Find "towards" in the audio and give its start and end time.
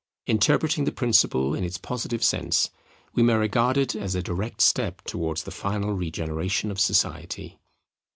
5.03-5.43